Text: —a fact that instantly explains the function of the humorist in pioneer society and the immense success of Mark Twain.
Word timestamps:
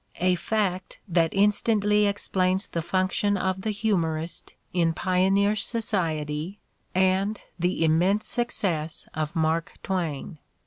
—a 0.15 0.33
fact 0.33 0.99
that 1.07 1.31
instantly 1.31 2.07
explains 2.07 2.65
the 2.65 2.81
function 2.81 3.37
of 3.37 3.61
the 3.61 3.69
humorist 3.69 4.55
in 4.73 4.93
pioneer 4.95 5.55
society 5.55 6.57
and 6.95 7.39
the 7.59 7.85
immense 7.85 8.27
success 8.27 9.07
of 9.13 9.35
Mark 9.35 9.73
Twain. 9.83 10.39